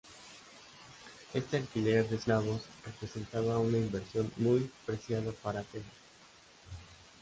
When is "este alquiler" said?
1.31-2.09